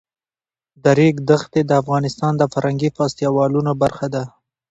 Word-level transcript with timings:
د 0.83 0.85
ریګ 0.97 1.15
دښتې 1.29 1.61
د 1.65 1.71
افغانستان 1.81 2.33
د 2.37 2.43
فرهنګي 2.53 2.89
فستیوالونو 2.97 3.71
برخه 3.81 4.07
ده. 4.13 4.23